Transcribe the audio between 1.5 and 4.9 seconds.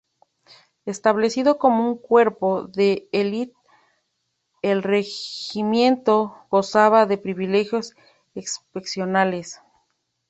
como un cuerpo de elite, el